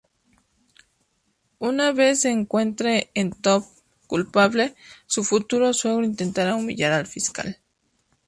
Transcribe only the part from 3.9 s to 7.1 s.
culpable, su futuro suegro intentará humillar al